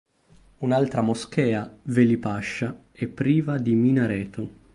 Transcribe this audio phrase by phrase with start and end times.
[0.61, 4.49] Un'altra moschea, Veli Pasha, è priva di minareto.